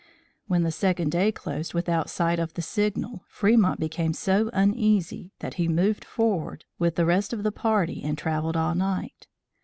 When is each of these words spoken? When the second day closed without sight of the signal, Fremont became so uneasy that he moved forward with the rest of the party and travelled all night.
When 0.47 0.63
the 0.63 0.71
second 0.71 1.11
day 1.11 1.31
closed 1.31 1.75
without 1.75 2.09
sight 2.09 2.39
of 2.39 2.55
the 2.55 2.63
signal, 2.63 3.23
Fremont 3.27 3.79
became 3.79 4.13
so 4.13 4.49
uneasy 4.51 5.31
that 5.41 5.53
he 5.61 5.67
moved 5.67 6.03
forward 6.05 6.65
with 6.79 6.95
the 6.95 7.05
rest 7.05 7.33
of 7.33 7.43
the 7.43 7.51
party 7.51 8.01
and 8.03 8.17
travelled 8.17 8.57
all 8.57 8.73
night. 8.73 9.27